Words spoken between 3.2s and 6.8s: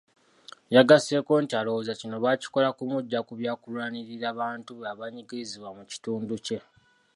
ku byakulwanirira bantu be abanyigirizibwa mu kitundu kye.